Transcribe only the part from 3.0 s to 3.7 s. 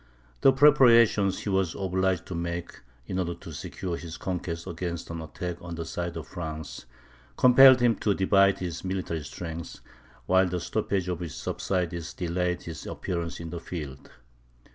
in order to